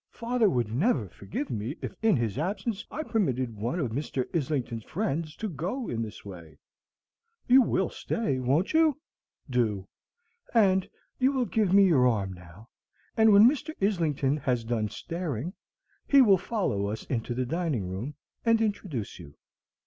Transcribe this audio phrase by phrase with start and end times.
[0.09, 4.25] "Father would never forgive me if in his absence I permitted one of Mr.
[4.35, 6.57] Islington's friends to go in this way.
[7.47, 8.97] You will stay, won't you?
[9.47, 9.87] Do!
[10.55, 12.69] And you will give me your arm now;
[13.15, 13.75] and when Mr.
[13.79, 15.53] Islington has done staring,
[16.07, 19.35] he will follow us into the dining room and introduce you."